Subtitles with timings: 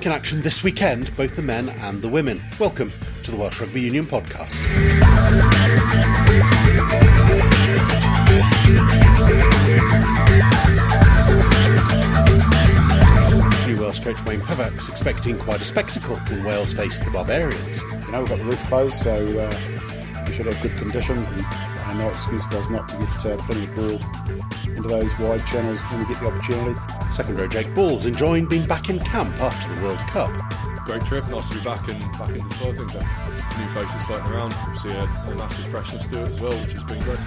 [0.00, 2.42] back in action this weekend, both the men and the women.
[2.58, 2.90] Welcome
[3.22, 4.58] to the Welsh Rugby Union podcast.
[13.66, 17.82] New Wales coach Wayne Pivac's expecting quite a spectacle when Wales face the Barbarians.
[18.06, 21.44] You know, we've got the roof closed, so uh, we should have good conditions and
[21.90, 23.98] uh, no excuse for us not to get uh, plenty of ball
[24.68, 26.78] into those wide channels when we get the opportunity.
[27.12, 30.30] Second row Jake Ball's enjoying being back in camp after the World Cup.
[30.84, 32.94] Great trip, nice to be back and back into the flow of things.
[32.94, 36.84] New faces floating around, obviously a, a massive freshness to it as well, which has
[36.84, 37.18] been great.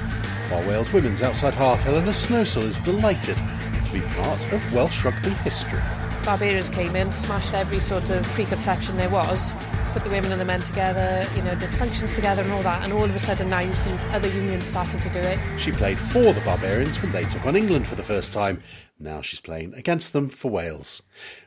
[0.51, 5.29] While Wales women's outside half Elinor Snowsill is delighted to be part of Welsh rugby
[5.29, 5.79] history.
[6.25, 9.51] Barbarians came in, smashed every sort of preconception there was,
[9.93, 12.83] put the women and the men together, you know, did functions together and all that,
[12.83, 15.39] and all of a sudden now you see other unions starting to do it.
[15.59, 18.63] She played for the Barbarians when they took on England for the first time.
[18.99, 21.03] Now she's playing against them for Wales.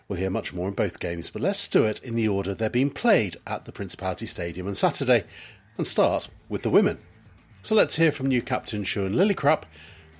[0.06, 2.70] We'll hear much more in both games, but let's do it in the order they're
[2.70, 5.24] being played at the Principality Stadium on Saturday,
[5.77, 6.98] and start with the women.
[7.62, 9.64] So let's hear from new captain Siwan Lillicrap,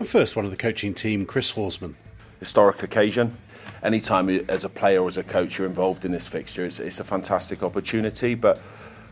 [0.01, 1.95] and first one of the coaching team, Chris Horsman.
[2.41, 3.37] Historic occasion.
[3.83, 7.01] Anytime as a player or as a coach you're involved in this fixture, it's, it's
[7.01, 8.35] a fantastic opportunity.
[8.35, 8.61] But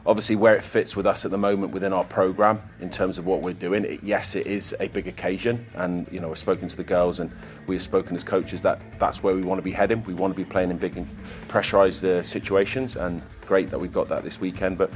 [0.06, 3.26] obviously, where it fits with us at the moment within our program in terms of
[3.26, 5.64] what we're doing, it, yes, it is a big occasion.
[5.74, 7.30] And you know, we've spoken to the girls and
[7.66, 10.02] we've spoken as coaches that that's where we want to be heading.
[10.04, 11.08] We want to be playing in big and
[11.48, 14.78] pressurised uh, situations, and great that we've got that this weekend.
[14.78, 14.90] But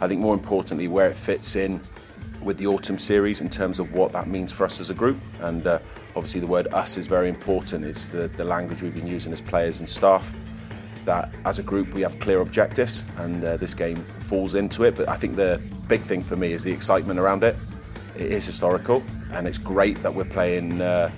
[0.00, 1.80] I think more importantly, where it fits in
[2.42, 5.18] with the autumn series in terms of what that means for us as a group.
[5.40, 5.80] And uh,
[6.14, 7.84] obviously, the word us is very important.
[7.84, 10.34] It's the, the language we've been using as players and staff.
[11.04, 14.96] That as a group we have clear objectives, and uh, this game falls into it.
[14.96, 17.56] But I think the big thing for me is the excitement around it.
[18.14, 19.02] It is historical,
[19.32, 21.10] and it's great that we're playing uh,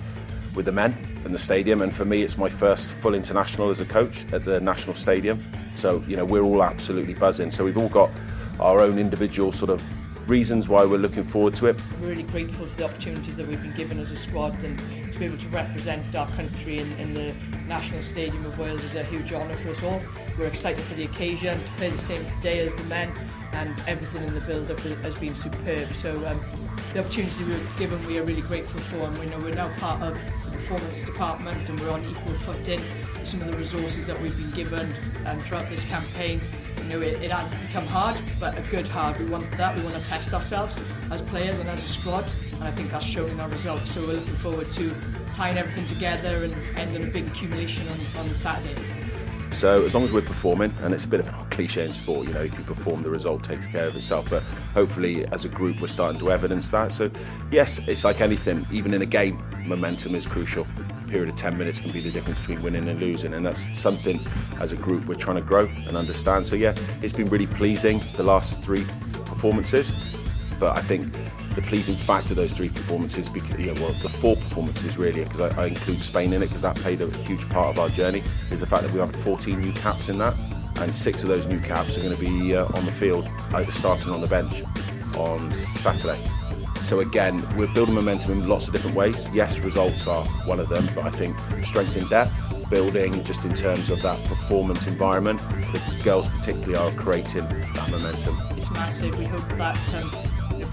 [0.55, 1.81] with the men in the stadium.
[1.81, 5.43] And for me, it's my first full international as a coach at the national stadium.
[5.73, 7.51] So you know we're all absolutely buzzing.
[7.51, 8.11] So we've all got
[8.59, 9.83] our own individual sort of
[10.27, 11.81] reasons why we're looking forward to it.
[12.01, 14.77] We're really grateful for the opportunities that we've been given as a squad and
[15.11, 17.33] to be able to represent our country in, in the
[17.67, 20.01] National Stadium of Wales is a huge honour for us all.
[20.37, 23.11] We're excited for the occasion to play the same day as the men
[23.53, 25.87] and everything in the build-up has been superb.
[25.93, 26.39] So um,
[26.93, 29.73] the opportunity we were given we are really grateful for and we know we're now
[29.77, 30.13] part of
[30.45, 32.79] the performance department and we're on equal footing
[33.23, 34.93] some of the resources that we've been given
[35.27, 36.39] um, throughout this campaign
[36.99, 39.17] it, it has become hard, but a good hard.
[39.19, 39.77] We want that.
[39.77, 43.05] We want to test ourselves as players and as a squad, and I think that's
[43.05, 43.91] shown in our results.
[43.91, 44.95] So we're looking forward to
[45.35, 48.75] tying everything together and ending a big accumulation on, on Saturday.
[49.51, 52.27] So as long as we're performing, and it's a bit of a cliche in sport,
[52.27, 54.29] you know, if you perform, the result takes care of itself.
[54.29, 54.43] But
[54.73, 56.93] hopefully, as a group, we're starting to evidence that.
[56.93, 57.11] So
[57.51, 58.65] yes, it's like anything.
[58.71, 60.65] Even in a game, momentum is crucial
[61.11, 64.19] period of 10 minutes can be the difference between winning and losing and that's something
[64.59, 66.47] as a group we're trying to grow and understand.
[66.47, 68.85] So yeah it's been really pleasing the last three
[69.25, 69.93] performances
[70.59, 71.11] but I think
[71.55, 75.25] the pleasing fact of those three performances because you know, well the four performances really
[75.25, 77.89] because I, I, include Spain in it because that played a huge part of our
[77.89, 78.19] journey
[78.51, 80.33] is the fact that we have 14 new caps in that
[80.79, 83.65] and six of those new caps are going to be uh, on the field uh,
[83.69, 84.63] starting on the bench
[85.17, 86.23] on Saturday
[86.81, 89.33] so again, we're building momentum in lots of different ways.
[89.33, 93.53] Yes, results are one of them, but I think strength in depth, building just in
[93.53, 95.39] terms of that performance environment,
[95.71, 98.35] the girls particularly are creating that momentum.
[98.57, 99.17] It's massive.
[99.17, 100.09] We hope that um,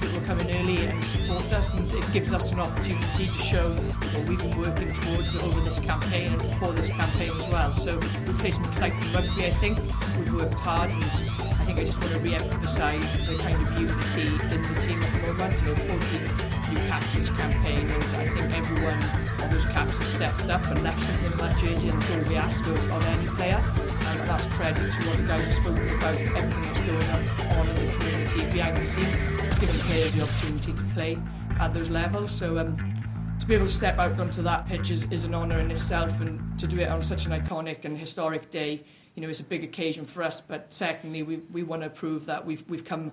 [0.01, 3.71] people come in early and support us, and it gives us an opportunity to show
[3.71, 7.73] what we've been working towards over this campaign and before this campaign as well.
[7.75, 9.47] So we play some exciting rugby.
[9.47, 9.79] I think
[10.19, 11.47] we've worked hard and
[11.78, 15.55] I just want to re-emphasise the kind of unity in the team at the moment.
[15.62, 18.99] You know, 14 new caps this campaign, and I think everyone
[19.44, 22.21] of those caps has stepped up and left something in that jersey, and that's all
[22.22, 23.55] we ask of, of any player.
[23.55, 27.59] Um, and that's credit to what the guys have spoken about, everything that's going on,
[27.59, 29.21] on in the community behind the scenes.
[29.45, 31.16] It's giving players the opportunity to play
[31.60, 32.33] at those levels.
[32.33, 32.59] So.
[32.59, 32.95] Um,
[33.39, 36.21] to be able to step out onto that pitch is, is an honour in itself,
[36.21, 38.83] and to do it on such an iconic and historic day
[39.18, 40.41] you know, it's a big occasion for us.
[40.41, 43.10] But secondly, we, we want to prove that we've, we've come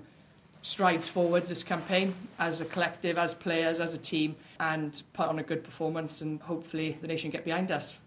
[0.61, 5.39] strides forwards this campaign as a collective, as players, as a team, and put on
[5.39, 6.21] a good performance.
[6.21, 7.99] And hopefully, the nation get behind us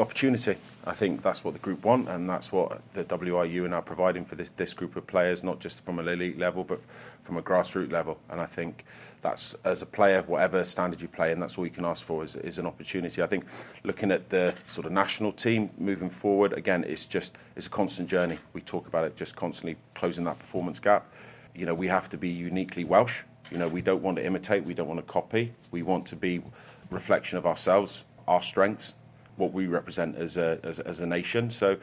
[0.00, 0.56] opportunity.
[0.84, 4.24] I think that's what the group want, and that's what the WRU are now providing
[4.24, 6.80] for this, this group of players, not just from an elite level, but
[7.22, 8.18] from a grassroots level.
[8.30, 8.84] And I think
[9.20, 12.24] that's, as a player, whatever standard you play in, that's all you can ask for
[12.24, 13.22] is, is an opportunity.
[13.22, 13.44] I think
[13.84, 18.08] looking at the sort of national team moving forward, again, it's just it's a constant
[18.08, 18.38] journey.
[18.52, 21.12] We talk about it just constantly closing that performance gap.
[21.54, 23.22] You know, we have to be uniquely Welsh.
[23.50, 25.52] You know, we don't want to imitate, we don't want to copy.
[25.70, 26.42] We want to be
[26.90, 28.94] reflection of ourselves, our strengths,
[29.38, 31.50] what we represent as a, as, as a nation.
[31.50, 31.78] So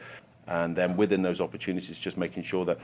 [0.48, 2.78] and then within those opportunities, just making sure that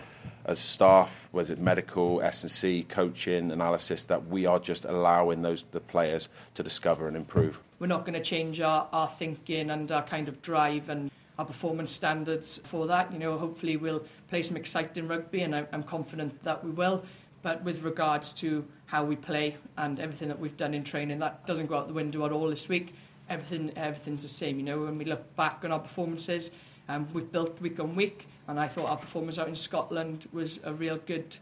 [0.45, 5.43] as staff, was it medical, S and C, coaching, analysis, that we are just allowing
[5.43, 7.61] those the players to discover and improve.
[7.79, 11.45] We're not going to change our, our thinking and our kind of drive and our
[11.45, 13.13] performance standards for that.
[13.13, 17.05] You know, hopefully we'll play some exciting rugby, and I, I'm confident that we will.
[17.43, 21.47] But with regards to how we play and everything that we've done in training, that
[21.47, 22.95] doesn't go out the window at all this week.
[23.33, 24.59] Everything, everything's the same.
[24.59, 26.51] You know, when we look back on our performances,
[26.87, 30.61] um, we've built week on week, and I thought our performance out in Scotland was
[30.65, 31.39] a real good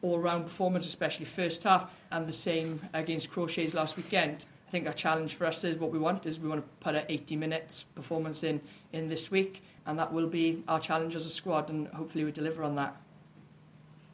[0.00, 4.46] all-round performance, especially first half, and the same against Crawshays last weekend.
[4.68, 6.94] I think our challenge for us is what we want is we want to put
[6.94, 8.60] an 80 minutes performance in
[8.92, 12.30] in this week, and that will be our challenge as a squad, and hopefully we
[12.30, 12.94] deliver on that.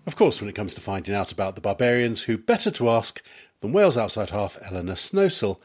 [0.06, 3.22] Of course, when it comes to finding out about the Barbarians, who better to ask
[3.60, 5.58] than Wales outside half Elinor Snowsill,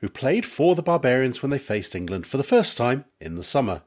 [0.00, 3.44] who played for the Barbarians when they faced England for the first time in the
[3.44, 3.82] summer,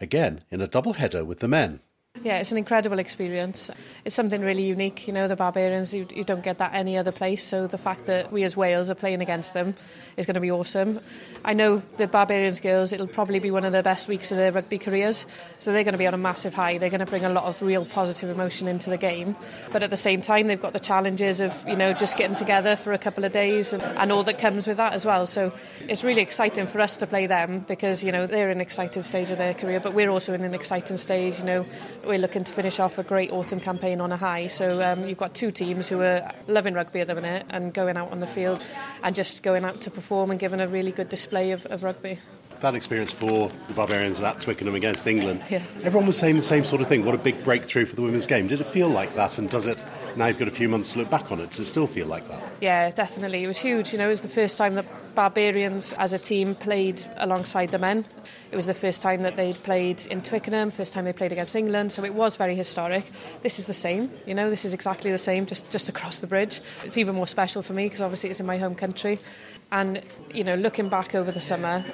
[0.00, 1.80] again in a double header with the men.
[2.26, 3.70] Yeah, it's an incredible experience.
[4.04, 5.06] It's something really unique.
[5.06, 7.44] You know, the Barbarians, you, you don't get that any other place.
[7.44, 9.76] So the fact that we as Wales are playing against them
[10.16, 10.98] is going to be awesome.
[11.44, 14.50] I know the Barbarians girls, it'll probably be one of the best weeks of their
[14.50, 15.24] rugby careers.
[15.60, 16.78] So they're going to be on a massive high.
[16.78, 19.36] They're going to bring a lot of real positive emotion into the game.
[19.70, 22.74] But at the same time, they've got the challenges of, you know, just getting together
[22.74, 25.26] for a couple of days and, and all that comes with that as well.
[25.26, 25.52] So
[25.88, 29.04] it's really exciting for us to play them because, you know, they're in an exciting
[29.04, 31.38] stage of their career, but we're also in an exciting stage.
[31.38, 31.66] You know,
[32.04, 34.48] we're looking to finish off a great autumn campaign on a high.
[34.48, 37.96] So um, you've got two teams who are loving rugby at the minute and going
[37.96, 38.62] out on the field
[39.02, 42.18] and just going out to perform and giving a really good display of, of rugby.
[42.60, 45.60] That experience for the Barbarians at Twickenham against England, Yeah.
[45.84, 47.04] everyone was saying the same sort of thing.
[47.04, 48.48] What a big breakthrough for the women's game.
[48.48, 49.36] Did it feel like that?
[49.36, 49.78] And does it,
[50.16, 52.06] now you've got a few months to look back on it, does it still feel
[52.06, 52.42] like that?
[52.62, 53.44] Yeah, definitely.
[53.44, 53.92] It was huge.
[53.92, 57.78] You know, it was the first time that Barbarians as a team played alongside the
[57.78, 58.06] men.
[58.50, 61.54] It was the first time that they'd played in Twickenham, first time they played against
[61.56, 63.04] England, so it was very historic.
[63.42, 66.26] This is the same, you know, this is exactly the same, just, just across the
[66.26, 66.60] bridge.
[66.84, 69.18] It's even more special for me because obviously it's in my home country.
[69.72, 70.00] And,
[70.32, 71.84] you know, looking back over the summer,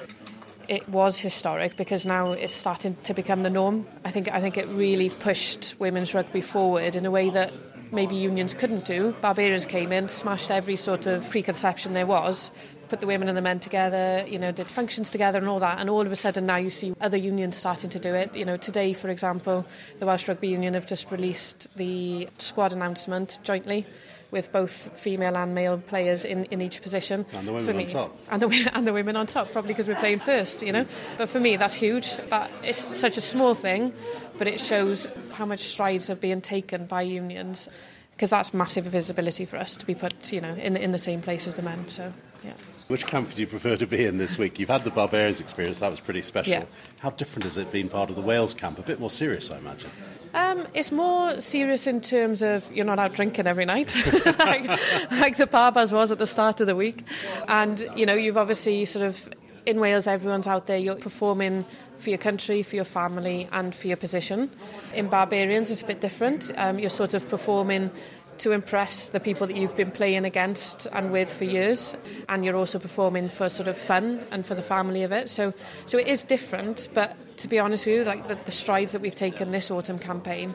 [0.67, 3.87] it was historic because now it's starting to become the norm.
[4.05, 7.53] I think I think it really pushed women's rugby forward in a way that
[7.91, 9.15] maybe unions couldn't do.
[9.21, 12.51] Barbarians came in, smashed every sort of preconception there was,
[12.89, 15.79] put the women and the men together, you know, did functions together and all that.
[15.79, 18.35] And all of a sudden now you see other unions starting to do it.
[18.35, 19.65] You know, today, for example,
[19.99, 23.85] the Welsh Rugby Union have just released the squad announcement jointly
[24.33, 27.25] with both female and male players in, in each position.
[27.33, 28.17] And the women For on top.
[28.29, 30.85] And the, and the women on top, probably because we're playing first, you know.
[31.17, 32.17] But for me, that's huge.
[32.29, 33.93] That it's such a small thing,
[34.37, 37.69] but it shows how much strides are being taken by unions,
[38.11, 40.99] because that's massive visibility for us to be put, you know, in the, in the
[40.99, 41.87] same place as the men.
[41.87, 42.11] So,
[42.43, 42.53] yeah.
[42.87, 44.59] Which camp would you prefer to be in this week?
[44.59, 46.51] You've had the Barbarians experience, that was pretty special.
[46.51, 46.65] Yeah.
[46.99, 48.77] How different has it been part of the Wales camp?
[48.77, 49.89] A bit more serious, I imagine.
[50.33, 53.95] Um, it's more serious in terms of you're not out drinking every night,
[54.39, 54.67] like,
[55.11, 57.03] like the Barbas was at the start of the week.
[57.47, 59.29] And, you know, you've obviously sort of,
[59.65, 61.65] in Wales, everyone's out there, you're performing
[61.97, 64.49] for your country, for your family, and for your position.
[64.93, 66.51] In Barbarians, it's a bit different.
[66.57, 67.91] Um, you're sort of performing
[68.39, 71.95] to impress the people that you've been playing against and with for years
[72.29, 75.29] and you're also performing for sort of fun and for the family of it.
[75.29, 75.53] So
[75.85, 79.01] so it is different but to be honest with you like the, the strides that
[79.01, 80.53] we've taken this autumn campaign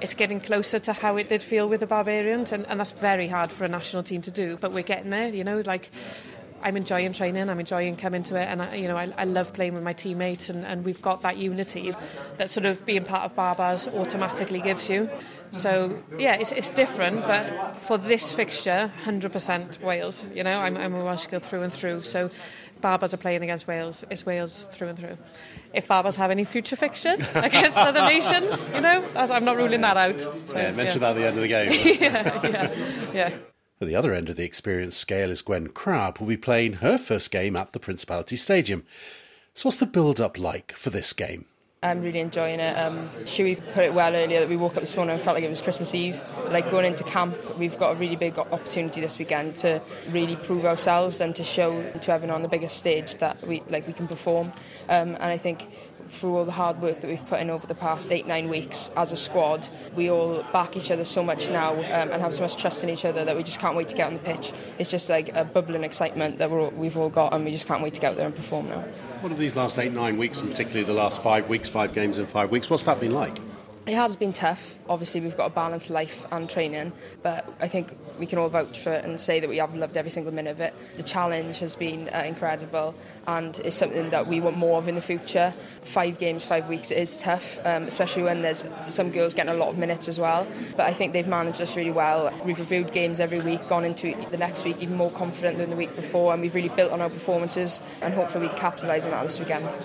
[0.00, 3.28] it's getting closer to how it did feel with the Barbarians and, and that's very
[3.28, 5.90] hard for a national team to do but we're getting there you know like
[6.62, 9.52] I'm enjoying training, I'm enjoying coming to it, and I, you know I, I love
[9.52, 11.94] playing with my teammates, and, and we've got that unity
[12.38, 15.08] that sort of being part of Barbars automatically gives you.
[15.52, 20.26] So yeah, it's, it's different, but for this fixture, 100% Wales.
[20.34, 22.30] You know, I'm, I'm a Welsh girl through and through, so
[22.82, 24.04] Barbars are playing against Wales.
[24.10, 25.16] It's Wales through and through.
[25.72, 29.96] If Barbars have any future fixtures against other nations, you know, I'm not ruling that
[29.96, 30.20] out.
[30.20, 31.72] So, Yeah, mention that at the end of the game.
[32.00, 33.30] yeah, yeah, yeah.
[33.78, 36.96] At the other end of the experience scale is Gwen Crabb, who'll be playing her
[36.96, 38.84] first game at the Principality Stadium.
[39.52, 41.44] So, what's the build up like for this game?
[41.82, 42.72] I'm really enjoying it.
[42.72, 45.44] Um, Shuey put it well earlier that we woke up this morning and felt like
[45.44, 46.20] it was Christmas Eve.
[46.46, 50.64] Like going into camp, we've got a really big opportunity this weekend to really prove
[50.64, 54.08] ourselves and to show to everyone on the biggest stage that we like we can
[54.08, 54.52] perform.
[54.88, 55.68] Um, and I think
[56.08, 58.90] through all the hard work that we've put in over the past eight nine weeks
[58.96, 62.42] as a squad, we all back each other so much now um, and have so
[62.42, 64.52] much trust in each other that we just can't wait to get on the pitch.
[64.78, 67.82] It's just like a bubbling excitement that all, we've all got, and we just can't
[67.82, 68.80] wait to get out there and perform now.
[69.20, 72.18] What have these last eight, nine weeks, and particularly the last five weeks, five games
[72.18, 73.38] in five weeks, what's that been like?
[73.86, 74.76] It has been tough.
[74.88, 78.80] Obviously, we've got a balanced life and training, but I think we can all vouch
[78.80, 80.74] for it and say that we have loved every single minute of it.
[80.96, 82.96] The challenge has been uh, incredible
[83.28, 85.54] and it's something that we want more of in the future.
[85.82, 89.68] Five games, five weeks is tough, um, especially when there's some girls getting a lot
[89.68, 90.48] of minutes as well.
[90.76, 92.34] But I think they've managed us really well.
[92.44, 95.76] We've reviewed games every week, gone into the next week even more confident than the
[95.76, 99.12] week before, and we've really built on our performances and hopefully we can capitalise on
[99.12, 99.76] that this weekend.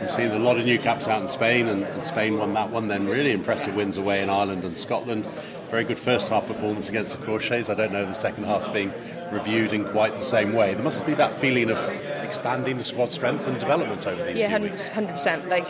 [0.00, 2.70] We've seen a lot of new caps out in Spain, and, and Spain won that
[2.70, 3.06] one then.
[3.06, 5.26] Really impressive wins away in Ireland and Scotland.
[5.68, 7.70] Very good first half performance against the Crawshays.
[7.70, 8.92] I don't know the second half's being
[9.30, 10.74] reviewed in quite the same way.
[10.74, 11.78] There must be that feeling of
[12.24, 14.88] expanding the squad strength and development over these yeah, few weeks.
[14.88, 15.48] hundred percent.
[15.48, 15.68] Like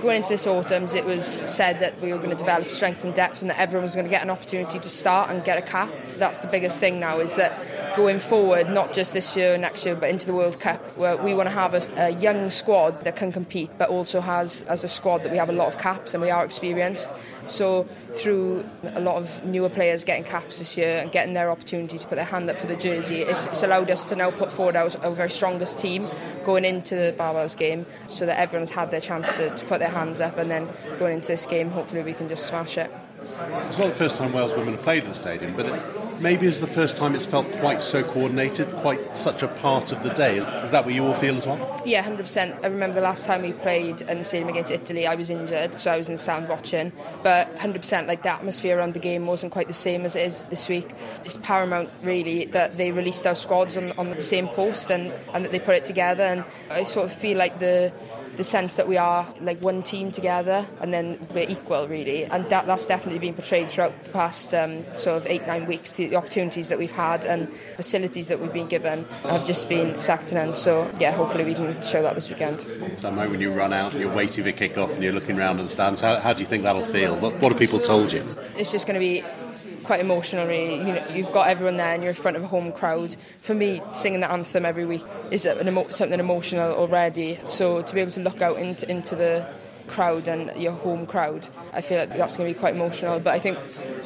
[0.00, 3.12] going into this autumn's, it was said that we were going to develop strength and
[3.12, 5.62] depth, and that everyone was going to get an opportunity to start and get a
[5.62, 5.92] cap.
[6.16, 7.18] That's the biggest thing now.
[7.18, 7.52] Is that
[7.94, 11.16] going forward, not just this year, and next year, but into the World Cup, where
[11.16, 14.84] we want to have a, a young squad that can compete, but also has as
[14.84, 17.12] a squad that we have a lot of caps and we are experienced.
[17.44, 21.98] So through a lot of newer players getting caps this year and getting their opportunity
[21.98, 24.52] to put their hand up for the jersey, it's, it's allowed us to now put
[24.52, 26.06] forward our, our very strongest team
[26.44, 29.88] going into the Barbers game, so that everyone's had their chance to, to put their
[29.88, 30.68] hands up, and then
[30.98, 32.92] going into this game, hopefully we can just smash it.
[33.22, 36.46] It's not the first time Wales women have played at the stadium, but it maybe
[36.46, 40.10] it's the first time it's felt quite so coordinated, quite such a part of the
[40.10, 40.36] day.
[40.36, 41.82] Is, is that what you all feel as well?
[41.84, 42.64] Yeah, 100%.
[42.64, 45.78] I remember the last time we played in the stadium against Italy, I was injured,
[45.78, 46.92] so I was in the stand watching.
[47.22, 50.46] But 100%, like the atmosphere around the game wasn't quite the same as it is
[50.46, 50.90] this week.
[51.24, 55.44] It's paramount, really, that they released our squads on, on the same post and, and
[55.44, 56.24] that they put it together.
[56.24, 57.92] And I sort of feel like the
[58.36, 62.24] the sense that we are like one team together and then we're equal really.
[62.24, 65.96] And that, that's definitely been portrayed throughout the past um, sort of eight nine weeks
[65.96, 69.98] the, the, opportunities that we've had and facilities that we've been given have just been
[70.00, 72.60] second none so yeah hopefully we can show that this weekend.
[73.00, 75.38] That moment when you run out and you're waiting for kick off and you're looking
[75.38, 77.16] around at the stands how, how do you think that'll feel?
[77.16, 78.24] What, what have people told you?
[78.56, 79.24] It's just going to be
[79.84, 80.76] quite emotional really.
[80.76, 83.16] You know you've got everyone there and you're in front of a home crowd.
[83.40, 87.38] For me singing the anthem every week is something emotional already.
[87.44, 89.46] So to be able to look out into, into the
[89.86, 93.34] crowd and your home crowd I feel like that's going to be quite emotional but
[93.34, 93.58] I think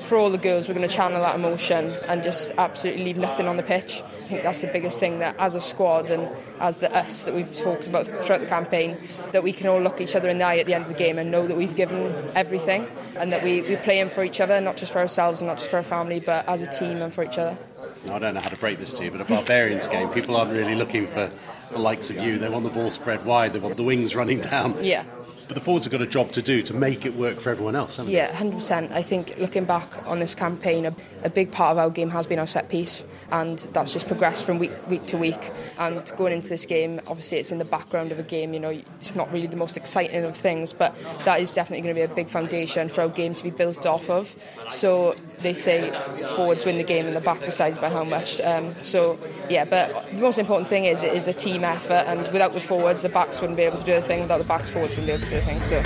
[0.06, 3.49] for all the girls we're going to channel that emotion and just absolutely leave nothing
[3.49, 4.02] on the pitch.
[4.02, 6.28] I think that's the biggest thing that as a squad and
[6.61, 8.97] as the us that we've talked about throughout the campaign
[9.33, 10.97] that we can all look each other in the eye at the end of the
[10.97, 12.87] game and know that we've given everything
[13.18, 15.71] and that we, we're playing for each other not just for ourselves and not just
[15.71, 17.59] for our family but as a team and for each other.
[18.11, 20.52] I don't know how to break this to you but a Barbarians game people aren't
[20.52, 21.30] really looking for
[21.71, 22.38] the likes of you.
[22.38, 23.52] They want the ball spread wide.
[23.52, 24.76] They want the wings running down.
[24.83, 25.04] Yeah
[25.49, 27.76] but the forwards have got a job to do to make it work for everyone
[27.76, 28.19] else, haven't they?
[28.19, 28.91] yeah, 100%.
[28.91, 32.26] I think looking back on this campaign, a, a, big part of our game has
[32.26, 35.53] been our set piece, and that's just progressed from week, week to week.
[35.79, 38.71] And going into this game, obviously it's in the background of a game, you know,
[38.71, 42.12] it's not really the most exciting of things, but that is definitely going to be
[42.12, 44.35] a big foundation for our game to be built off of.
[44.69, 45.91] So they say
[46.35, 48.41] forwards win the game and the back decides by how much.
[48.41, 52.21] Um, so, yeah, but the most important thing is it is a team effort, and
[52.33, 54.69] without the forwards, the backs wouldn't be able to do a thing, without the backs,
[54.69, 55.61] forwards wouldn't be able to do thing.
[55.61, 55.83] So.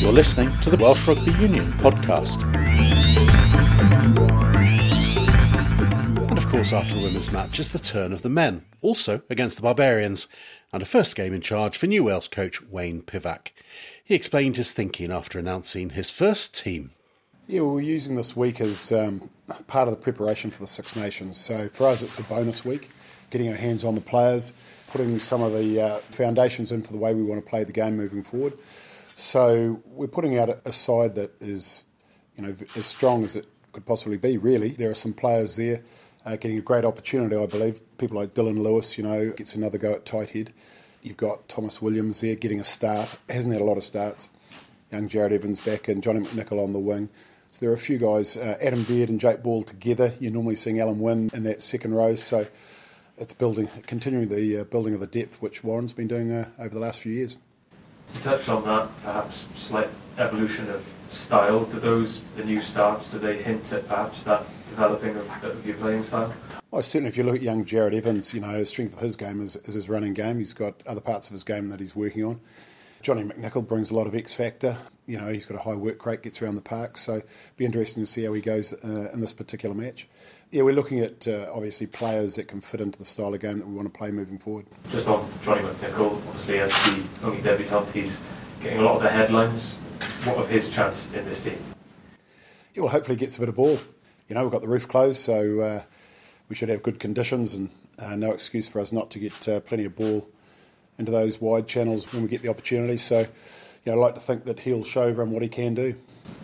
[0.00, 2.42] You're listening to the Welsh Rugby Union podcast.
[6.28, 9.56] And of course, after the women's match is the turn of the men, also against
[9.56, 10.28] the Barbarians,
[10.72, 13.48] and a first game in charge for New Wales coach Wayne Pivac.
[14.02, 16.92] He explained his thinking after announcing his first team.
[17.46, 19.28] Yeah, well, we're using this week as um,
[19.66, 21.36] part of the preparation for the Six Nations.
[21.36, 22.90] So for us, it's a bonus week,
[23.30, 24.52] getting our hands on the players,
[24.88, 27.72] putting some of the uh, foundations in for the way we want to play the
[27.72, 28.54] game moving forward.
[29.14, 31.84] So we're putting out a, side that is,
[32.36, 34.38] you know, as strong as it could possibly be.
[34.38, 35.82] Really, there are some players there
[36.24, 37.36] uh, getting a great opportunity.
[37.36, 40.52] I believe people like Dylan Lewis, you know, gets another go at tight head.
[41.02, 43.08] You've got Tomos Williams there getting a start.
[43.28, 44.30] Hasn't had a lot of starts.
[44.92, 47.08] Young Jarrod Evans back and Johnny McNicholl on the wing.
[47.50, 50.12] So there are a few guys, uh, Adam Beard and Jake Ball together.
[50.20, 52.14] You're normally seeing Alun Wyn in that second row.
[52.14, 52.46] So
[53.16, 56.68] it's building, continuing the uh, building of the depth which Warren's been doing uh, over
[56.68, 57.38] the last few years.
[58.14, 59.88] You touched on that, perhaps slight
[60.18, 61.64] evolution of style.
[61.64, 65.76] Do those, the new starts, do they hint at perhaps that developing of, of your
[65.76, 66.34] playing style?
[66.70, 69.16] Well, certainly, if you look at young Jarrod Evans, you know, the strength of his
[69.16, 70.36] game is, is his running game.
[70.36, 72.40] He's got other parts of his game that he's working on.
[73.00, 74.76] Johnny McNicholl brings a lot of X factor.
[75.06, 77.64] You know, he's got a high work rate, gets around the park, so it'll be
[77.64, 80.08] interesting to see how he goes uh, in this particular match.
[80.50, 83.58] Yeah, we're looking at uh, obviously players that can fit into the style of game
[83.58, 84.66] that we want to play moving forward.
[84.90, 88.20] Just on Johnny McNicholl, obviously as the only debutant, he's
[88.62, 89.76] getting a lot of the headlines.
[90.24, 91.58] What of his chance in this team?
[92.74, 93.78] Yeah, well, hopefully he gets a bit of ball.
[94.28, 95.82] You know, we've got the roof closed, so uh,
[96.48, 99.60] we should have good conditions and uh, no excuse for us not to get uh,
[99.60, 100.28] plenty of ball
[100.98, 102.96] into those wide channels when we get the opportunity.
[102.96, 103.26] So, you
[103.86, 105.94] know, I like to think that he'll show everyone what he can do.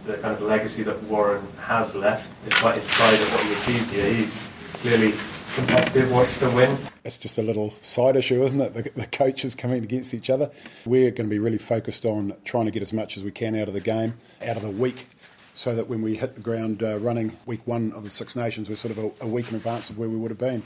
[0.06, 3.90] The kind of legacy that Warren has left, despite his pride of what he achieved
[3.90, 4.38] here, he's
[4.74, 5.12] clearly
[5.54, 6.76] competitive, wants to win.
[7.04, 8.74] It's just a little side issue, isn't it?
[8.74, 10.50] The, the coaches coming against each other.
[10.84, 13.54] We're going to be really focused on trying to get as much as we can
[13.54, 15.06] out of the game, out of the week,
[15.54, 18.68] so that when we hit the ground uh, running week one of the Six Nations,
[18.68, 20.62] we're sort of a, a, week in advance of where we would have been.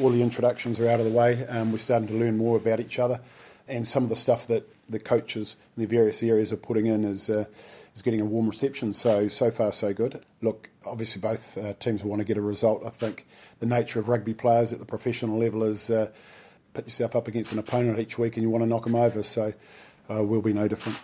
[0.00, 1.46] All the introductions are out of the way.
[1.46, 3.20] Um, we're starting to learn more about each other,
[3.68, 7.04] and some of the stuff that the coaches in the various areas are putting in
[7.04, 7.44] is uh,
[7.94, 8.94] is getting a warm reception.
[8.94, 10.24] So so far so good.
[10.40, 12.84] Look, obviously both uh, teams want to get a result.
[12.84, 13.26] I think
[13.58, 16.10] the nature of rugby players at the professional level is uh,
[16.72, 19.22] put yourself up against an opponent each week and you want to knock them over.
[19.22, 19.52] So
[20.10, 20.98] uh, we'll be no different.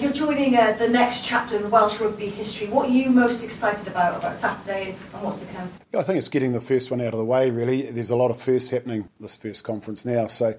[0.00, 2.66] You're joining uh, the next chapter in Welsh rugby history.
[2.66, 5.70] What are you most excited about about Saturday and what's to come?
[5.92, 7.50] Yeah, I think it's getting the first one out of the way.
[7.50, 10.28] Really, there's a lot of firsts happening this first conference now.
[10.28, 10.54] So,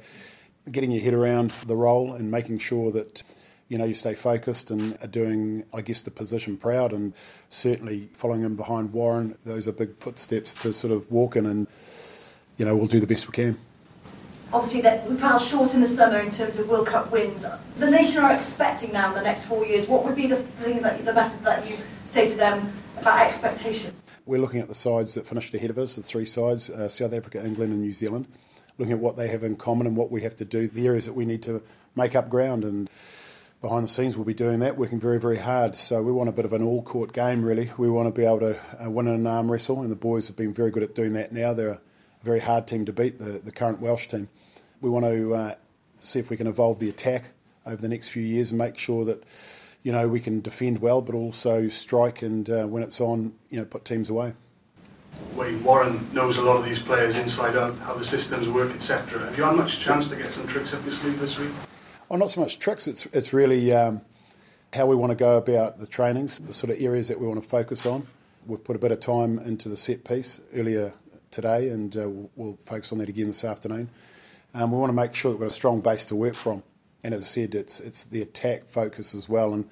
[0.71, 3.23] getting your head around the role and making sure that
[3.69, 7.13] you know you stay focused and are doing, I guess, the position proud, and
[7.49, 9.35] certainly following in behind Warren.
[9.45, 11.67] Those are big footsteps to sort of walk in, and
[12.57, 13.57] you know we'll do the best we can
[14.53, 17.45] obviously that we fell short in the summer in terms of World Cup wins.
[17.79, 19.87] The nation are expecting now in the next four years.
[19.87, 23.93] What would be the thing that the message that you say to them about expectation?
[24.25, 27.13] We're looking at the sides that finished ahead of us, the three sides: uh, South
[27.13, 28.27] Africa, England, and New Zealand.
[28.77, 31.05] Looking at what they have in common and what we have to do, the areas
[31.05, 31.61] that we need to
[31.95, 32.89] make up ground and.
[33.61, 35.77] Behind the scenes, we'll be doing that, working very, very hard.
[35.77, 37.71] So we want a bit of an all-court game, really.
[37.77, 40.35] We want to be able to uh, win an arm wrestle, and the boys have
[40.35, 41.53] been very good at doing that now.
[41.53, 41.81] They're a
[42.23, 44.27] very hard team to beat, the, the current Welsh team
[44.83, 45.55] we want to uh,
[45.95, 47.31] see if we can evolve the attack
[47.65, 49.23] over the next few years and make sure that
[49.81, 53.57] you know we can defend well, but also strike and uh, when it's on, you
[53.57, 54.33] know, put teams away.
[55.35, 59.19] Wayne Warren knows a lot of these players inside out, how the systems work, etc.
[59.19, 61.51] Have you had much chance to get some tricks up your sleeve this week?
[62.11, 62.85] Oh, not so much tricks.
[62.85, 64.01] It's it's really um,
[64.73, 67.41] how we want to go about the trainings, the sort of areas that we want
[67.41, 68.05] to focus on.
[68.45, 70.93] We've put a bit of time into the set piece earlier
[71.31, 73.89] today, and uh, we'll focus on that again this afternoon.
[74.53, 76.63] Um, we want to make sure that we've got a strong base to work from.
[77.03, 79.67] And as I said, it's it's the attack focus as well, and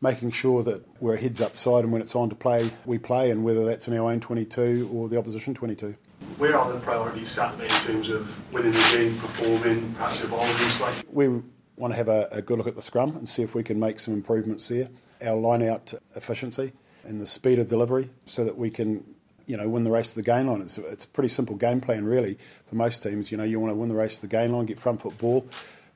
[0.00, 3.30] making sure that we're heads up side, and when it's on to play, we play,
[3.30, 5.94] and whether that's in our own 22 or the opposition 22.
[6.38, 11.08] Where are the priorities Saturday in terms of winning the game, performing, perhaps evolving slightly?
[11.12, 11.28] We
[11.76, 13.78] want to have a, a good look at the scrum and see if we can
[13.78, 14.88] make some improvements there.
[15.24, 16.72] Our line out efficiency
[17.04, 19.04] and the speed of delivery so that we can
[19.46, 20.60] you know, win the race to the gain line.
[20.60, 23.30] It's, it's a pretty simple game plan, really, for most teams.
[23.30, 25.16] You know, you want to win the race to the gain line, get front foot
[25.18, 25.46] ball,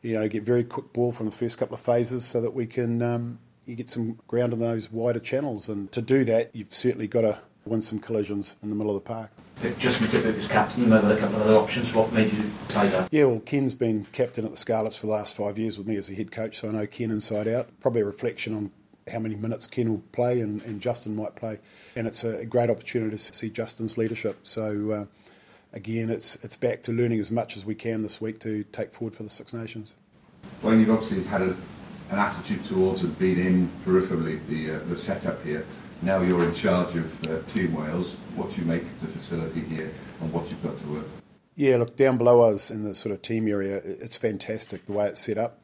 [0.02, 2.66] you know, get very quick ball from the first couple of phases so that we
[2.66, 5.68] can um, you get some ground in those wider channels.
[5.68, 9.04] And to do that, you've certainly got to win some collisions in the middle of
[9.04, 9.30] the park.
[9.78, 11.92] Justin Tipuric as captain, you have a couple of other options.
[11.92, 13.12] What made you decide that?
[13.12, 15.96] Yeah, well, Ken's been captain at the Scarlets for the last five years with me
[15.96, 17.68] as a head coach, so I know Ken inside out.
[17.80, 18.70] Probably a reflection on
[19.10, 21.58] how many minutes Ken will play and, and Justin might play.
[21.96, 24.38] And it's a great opportunity to see Justin's leadership.
[24.42, 25.04] So, uh,
[25.72, 28.92] again, it's, it's back to learning as much as we can this week to take
[28.92, 29.94] forward for the Six Nations.
[30.62, 31.56] Well, you've obviously had a,
[32.10, 35.64] an attitude towards it being in peripherally, the, uh, the setup here.
[36.02, 38.14] Now you're in charge of uh, Team Wales.
[38.36, 39.90] What do you make of the facility here
[40.20, 41.06] and what you've got to work?
[41.56, 45.06] Yeah, look, down below us in the sort of team area, it's fantastic the way
[45.08, 45.58] it's set up.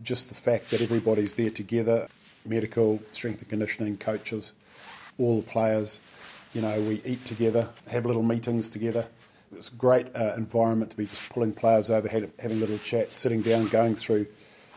[0.00, 2.06] Just the fact that everybody's there together,
[2.44, 4.54] medical, strength and conditioning, coaches,
[5.18, 6.00] all the players.
[6.54, 9.06] You know, we eat together, have little meetings together.
[9.54, 13.42] It's a great uh, environment to be just pulling players over, having little chats, sitting
[13.42, 14.26] down, going through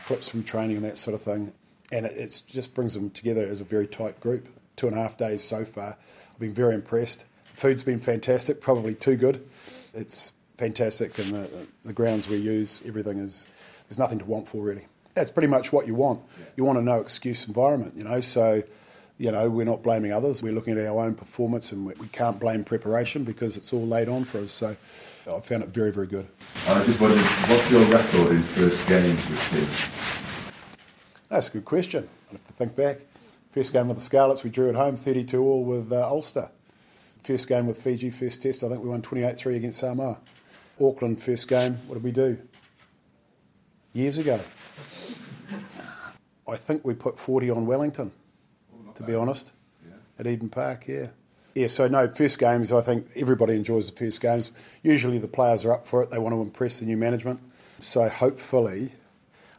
[0.04, 1.52] clips from training and that sort of thing.
[1.92, 4.48] And it just brings them together as a very tight group.
[4.76, 5.96] Two and a half days so far.
[6.30, 7.24] I've been very impressed.
[7.54, 9.46] Food's been fantastic, probably too good.
[9.94, 13.46] It's fantastic, and the, the grounds we use, everything is,
[13.88, 16.22] there's nothing to want for really that's pretty much what you want.
[16.56, 18.20] You want a no excuse environment, you know.
[18.20, 18.62] So,
[19.18, 20.42] you know, we're not blaming others.
[20.42, 23.84] We're looking at our own performance, and we, we can't blame preparation because it's all
[23.84, 24.52] laid on for us.
[24.52, 24.76] So,
[25.26, 26.28] I found it very, very good.
[26.68, 30.52] I just wondered, what's your record in first games with teams?
[31.28, 32.08] That's a good question.
[32.28, 32.98] I have to think back.
[33.50, 36.50] First game with the Scarlets, we drew at home, 32 all with uh, Ulster.
[37.20, 40.20] First game with Fiji, first test, I think we won 28 3 against Samoa.
[40.78, 42.38] Auckland, first game, what did we do?
[43.96, 44.38] Years ago.
[46.46, 48.12] I think we put 40 on Wellington,
[48.74, 49.54] oh, to be honest,
[49.86, 49.94] yeah.
[50.18, 51.06] at Eden Park, yeah.
[51.54, 54.52] Yeah, so no, first games, I think everybody enjoys the first games.
[54.82, 57.40] Usually the players are up for it, they want to impress the new management.
[57.80, 58.92] So hopefully,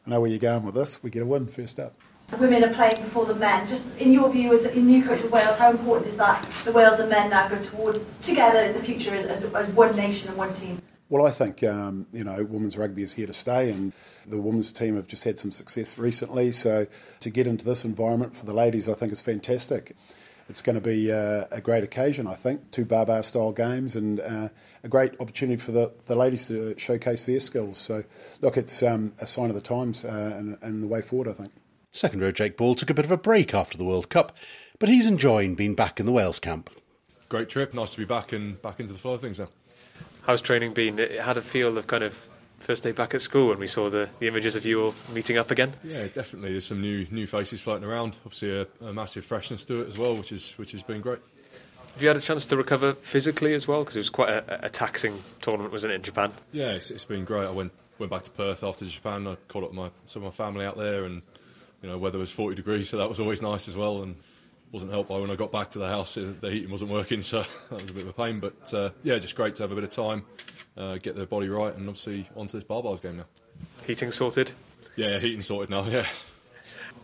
[0.06, 1.96] I know where you're going with this, we get a win first up.
[2.30, 3.68] the women are playing before the men.
[3.68, 6.72] Just in your view, as a new coach of Wales, how important is that the
[6.72, 10.30] Wales and men now go toward together in the future as, as, as one nation
[10.30, 10.80] and one team?
[11.10, 13.94] Well, I think um, you know women's rugby is here to stay, and
[14.26, 16.52] the women's team have just had some success recently.
[16.52, 16.88] So
[17.22, 19.96] to get into this environment for the ladies, I think is fantastic.
[20.50, 22.72] It's going to be uh, a great occasion, I think.
[22.72, 24.50] Two bar style games and uh,
[24.84, 27.78] a great opportunity for the, the ladies to showcase their skills.
[27.78, 28.04] So,
[28.42, 31.34] look, it's um, a sign of the times uh, and, and the way forward, I
[31.34, 31.52] think.
[31.92, 34.36] Second row Jake Ball took a bit of a break after the World Cup,
[34.80, 36.70] but he's enjoying being back in the Wales camp.
[37.28, 39.50] Great trip, nice to be back and back into the flow of things now.
[40.28, 41.00] How's training been?
[41.00, 42.22] It had a feel of kind of
[42.60, 45.38] first day back at school when we saw the, the images of you all meeting
[45.38, 45.72] up again?
[45.86, 46.52] Yeah, definitely.
[46.52, 48.18] There's some new new faces floating around.
[48.26, 51.20] Obviously, a, a massive freshness to it as well, which is which has been great.
[51.94, 53.80] Have you had a chance to recover physically as well?
[53.80, 56.34] Because it was quite a, a, taxing tournament, wasn't it, in Japan?
[56.52, 57.46] Yeah, it's, it's been great.
[57.46, 59.28] I went went back to Perth after Japan.
[59.28, 61.22] I caught up with my some of my family out there, and
[61.82, 64.04] you know, weather was 40 degrees, so that was always nice as well.
[64.04, 64.18] And
[64.72, 67.46] wasn't helped by when I got back to the house, the heating wasn't working, so
[67.70, 68.40] that was a bit of a pain.
[68.40, 70.26] But uh, yeah, just great to have a bit of time,
[70.78, 73.26] uh, get the body right, and obviously onto this barbars game now.
[73.86, 74.54] Heating sorted?
[74.96, 75.86] Yeah, heating sorted now.
[75.90, 76.08] Yeah.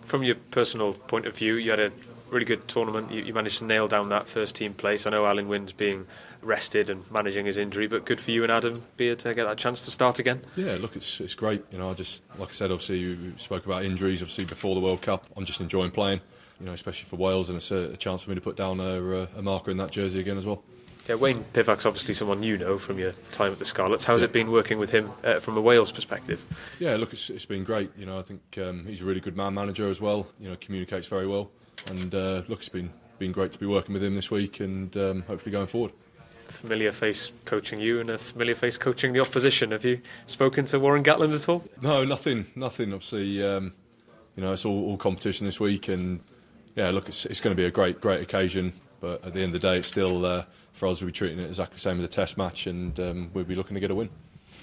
[0.02, 1.90] From your personal point of view, you had a
[2.30, 3.10] really good tournament.
[3.10, 5.08] You, you managed to nail down that first team place.
[5.08, 6.08] I know Alun Wyn's being
[6.42, 9.58] rested and managing his injury, but good for you and Adam Beard to get that
[9.58, 10.42] chance to start again.
[10.58, 11.64] Yeah, look, it's it's great.
[11.72, 14.22] You know, I just like I said, obviously you spoke about injuries.
[14.22, 16.20] Obviously before the World Cup, I'm just enjoying playing.
[16.64, 18.80] You know, especially for Wales, and it's a, a chance for me to put down
[18.80, 20.64] a, a, marker in that jersey again as well.
[21.10, 24.06] Yeah, Wayne Pivac's obviously someone you know from your time at the Scarlets.
[24.06, 24.28] How's yeah.
[24.28, 26.46] it been working with him uh, from a Wales perspective?
[26.80, 27.92] Yeah, look, it's, it's been great.
[27.98, 30.26] You know, I think um, he's a really good man manager as well.
[30.40, 31.52] You know, communicates very well,
[31.88, 34.96] and uh, look, it's been been great to be working with him this week, and
[34.96, 35.92] um, hopefully going forward
[36.46, 39.72] familiar face coaching you and a familiar face coaching the opposition.
[39.72, 41.64] Have you spoken to Warren Gatland at all?
[41.82, 42.94] No, nothing, nothing.
[42.94, 43.74] Obviously, um,
[44.36, 46.22] you know, it's all, all, competition this week, and
[46.76, 48.74] yeah, look, it's, it's, going to be a great, great occasion.
[49.00, 51.02] But at the end of the day, it's still uh, for us.
[51.02, 53.56] We'll be treating it exactly the same as a Test match, and um, we'll be
[53.56, 54.10] looking to get a win.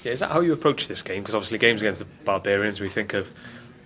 [0.03, 1.21] Yeah, is that how you approach this game?
[1.23, 3.31] Because obviously, games against the Barbarians, we think of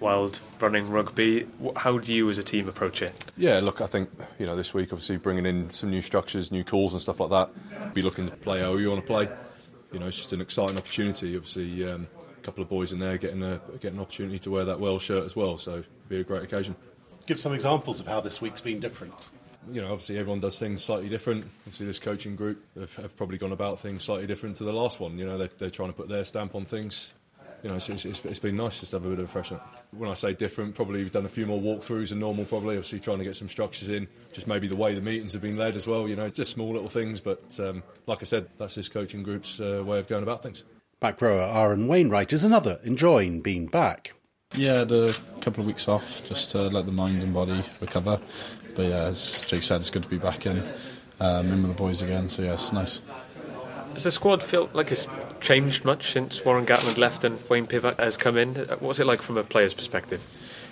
[0.00, 1.46] wild running rugby.
[1.76, 3.24] How do you as a team approach it?
[3.36, 6.64] Yeah, look, I think you know this week obviously bringing in some new structures, new
[6.64, 7.94] calls and stuff like that.
[7.94, 9.28] Be looking to play how you want to play.
[9.92, 11.34] You know, it's just an exciting opportunity.
[11.36, 12.06] Obviously, um,
[12.36, 15.02] a couple of boys in there getting a getting an opportunity to wear that Wales
[15.02, 15.56] shirt as well.
[15.56, 16.76] So it'll be a great occasion.
[17.26, 19.30] Give some examples of how this week's been different.
[19.72, 21.46] You know, obviously everyone does things slightly different.
[21.60, 25.00] Obviously, this coaching group have, have probably gone about things slightly different to the last
[25.00, 25.18] one.
[25.18, 27.14] You know, they, they're trying to put their stamp on things
[27.64, 29.58] you know, it's, it's, it's been nice just to have a bit of a freshen
[29.92, 33.00] When I say different, probably we've done a few more walkthroughs than normal, probably, obviously
[33.00, 35.74] trying to get some structures in, just maybe the way the meetings have been led
[35.74, 38.90] as well, you know, just small little things, but um, like I said, that's this
[38.90, 40.62] coaching group's uh, way of going about things.
[41.00, 44.12] Back rower Aaron Wainwright is another enjoying being back.
[44.56, 48.20] Yeah, a couple of weeks off just to let the mind and body recover.
[48.76, 50.62] But yeah, as Jake said, it's good to be back in,
[51.18, 53.00] um, in with the boys again, so yeah, it's nice.
[53.94, 55.08] Does the squad feel like it's
[55.40, 58.54] changed much since Warren Gatland left and Wayne Pivac has come in?
[58.80, 60.24] What's it like from a player's perspective?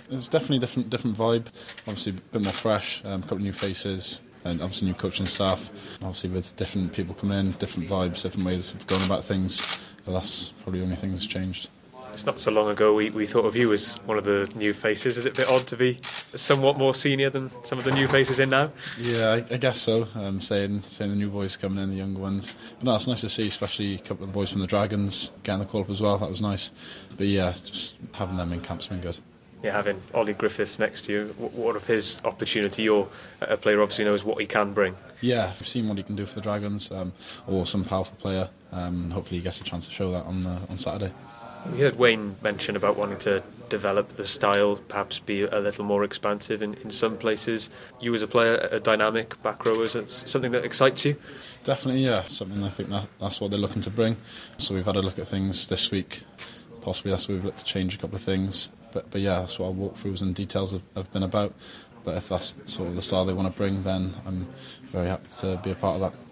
[0.09, 1.47] It's definitely a different, different vibe.
[1.79, 5.25] Obviously, a bit more fresh, um, a couple of new faces, and obviously new coaching
[5.25, 5.71] staff.
[6.01, 9.61] Obviously, with different people coming in, different vibes, different ways of going about things.
[10.05, 11.69] But that's probably the only thing that's changed.
[12.13, 14.71] It's not so long ago we, we thought of you as one of the new
[14.71, 15.17] faces.
[15.17, 15.97] Is it a bit odd to be
[16.35, 18.71] somewhat more senior than some of the new faces in now?
[18.99, 20.07] Yeah, I, I guess so.
[20.15, 22.55] Um, saying saying the new boys coming in, the younger ones.
[22.77, 25.31] But no, it's nice to see, especially a couple of the boys from the Dragons
[25.41, 26.17] getting the call up as well.
[26.17, 26.71] That was nice.
[27.17, 29.17] But yeah, just having them in camp's been good
[29.63, 32.83] yeah, having Ollie Griffiths next to you, what of his opportunity?
[32.83, 33.07] You're
[33.39, 34.93] a player obviously knows what he can bring.
[35.21, 36.91] Yeah, I've seen what he can do for the Dragons.
[36.91, 37.13] Um,
[37.47, 38.49] awesome, powerful player.
[38.73, 41.13] Um, hopefully, he gets a chance to show that on the, on Saturday.
[41.71, 46.03] We heard Wayne mention about wanting to develop the style, perhaps be a little more
[46.03, 47.69] expansive in, in some places.
[47.99, 51.15] You as a player, a dynamic back row, is something that excites you?
[51.63, 52.23] Definitely, yeah.
[52.23, 54.17] Something I think that, that's what they're looking to bring.
[54.57, 56.23] So we've had a look at things this week.
[56.81, 58.69] Possibly that's where we've looked to change a couple of things.
[58.91, 61.53] But, but yeah, that's what our walkthroughs and details have, have been about.
[62.03, 64.47] But if that's sort of the style they want to bring, then I'm
[64.83, 66.22] very happy to be a part of that.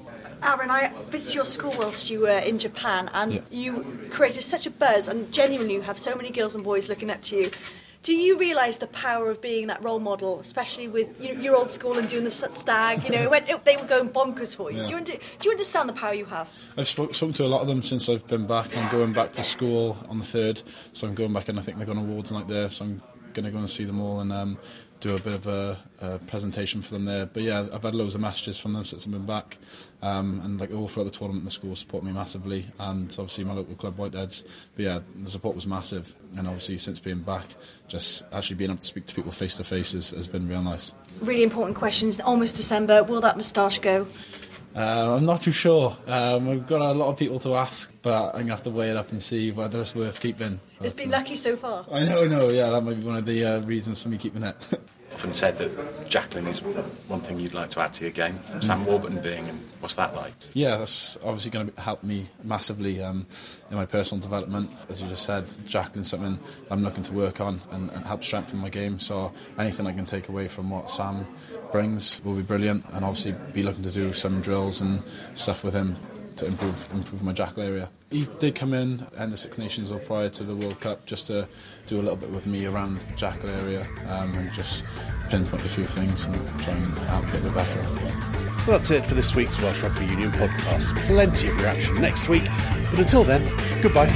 [0.44, 3.42] Aaron, I visited your school whilst you were in Japan, and yeah.
[3.52, 7.12] you created such a buzz, and genuinely you have so many girls and boys looking
[7.12, 7.52] up to you.
[8.04, 11.56] Do you realise the power of being that role model, especially with you know, your
[11.56, 13.04] old school and doing the stag?
[13.04, 14.80] You know, when they were going bonkers for you.
[14.80, 14.86] Yeah.
[14.86, 16.50] Do, you under, do you understand the power you have?
[16.76, 18.76] I've spoken to a lot of them since I've been back.
[18.76, 21.78] I'm going back to school on the third, so I'm going back, and I think
[21.78, 22.72] they've got awards like there.
[22.72, 24.58] So I'm going to go and see them all and um,
[25.02, 27.26] do a bit of a, a, presentation for them there.
[27.26, 29.58] But yeah, I've had loads of messages from them since I've been back,
[30.02, 33.54] um, and like all throughout the tournament, the school support me massively, and obviously my
[33.54, 34.48] local club Whiteheads.
[34.76, 37.48] But yeah, the support was massive, and obviously since being back,
[37.88, 40.94] just actually being able to speak to people face to face has been real nice.
[41.20, 42.20] Really important questions.
[42.20, 43.04] Almost December.
[43.04, 44.08] Will that moustache go?
[44.76, 45.98] Uh, I'm not too sure.
[46.08, 48.70] Um, I've got a lot of people to ask, but I'm going to have to
[48.70, 50.62] weigh it up and see whether it's worth keeping.
[50.82, 51.86] It's been lucky so far.
[51.92, 54.44] I know, no, yeah, that might be one of the uh, reasons for me keeping
[54.44, 54.56] it.
[55.14, 56.62] often said that jackaling is
[57.08, 58.40] one thing you'd like to add to your game.
[58.62, 60.34] Sam Warburton being, and what's that like?
[60.54, 63.26] Yeah, that's obviously going to help me massively um,
[63.70, 64.70] in my personal development.
[64.90, 68.60] As you just said, jackaling's something I'm looking to work on and, and help strengthen
[68.60, 69.00] my game.
[69.00, 71.28] So anything I can take away from what Sam
[71.72, 75.04] brings will be brilliant, and obviously be looking to do some drills and
[75.36, 75.96] stuff with him
[76.38, 77.90] to improve improve my jackal area.
[78.12, 81.28] He did come in and the Six Nations or prior to the World Cup just
[81.28, 81.48] to
[81.86, 84.84] do a little bit with me around the jackal area um, and just
[85.30, 87.82] pinpoint a few things and try and help get bit better.
[88.60, 90.94] So that's it for this week's Welsh Rugby Union podcast.
[91.08, 92.44] Plenty of reaction next week,
[92.90, 93.42] but until then,
[93.82, 94.08] goodbye.